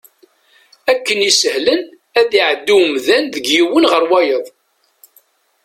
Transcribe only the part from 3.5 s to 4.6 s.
yiwen ɣer wayeḍ.